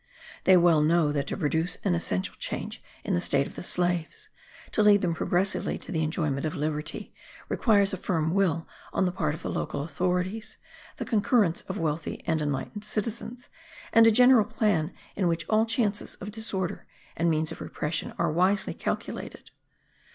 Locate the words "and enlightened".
12.25-12.83